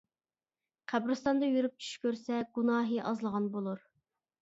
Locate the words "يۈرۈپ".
1.51-1.77